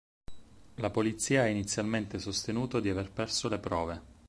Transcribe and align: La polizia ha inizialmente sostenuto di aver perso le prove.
La 0.77 0.89
polizia 0.89 1.43
ha 1.43 1.47
inizialmente 1.47 2.17
sostenuto 2.17 2.79
di 2.79 2.89
aver 2.89 3.11
perso 3.11 3.47
le 3.49 3.59
prove. 3.59 4.01